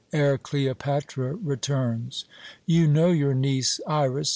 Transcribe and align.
ere 0.11 0.35
Cleopatra 0.35 1.35
returns. 1.35 2.25
You 2.65 2.87
know 2.87 3.11
your 3.11 3.35
niece 3.35 3.79
Iras. 3.85 4.29